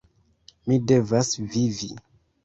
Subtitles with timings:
[0.69, 1.91] Mi devas vivi!